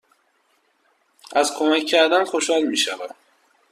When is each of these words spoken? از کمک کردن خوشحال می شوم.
از 1.31 1.51
کمک 1.59 1.85
کردن 1.85 2.23
خوشحال 2.25 2.61
می 2.61 2.77
شوم. 2.77 3.09